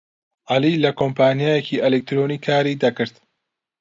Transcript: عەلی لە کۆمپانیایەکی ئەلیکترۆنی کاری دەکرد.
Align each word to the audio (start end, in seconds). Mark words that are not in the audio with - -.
عەلی 0.51 0.81
لە 0.83 0.91
کۆمپانیایەکی 0.99 1.81
ئەلیکترۆنی 1.83 2.43
کاری 2.45 2.79
دەکرد. 2.83 3.15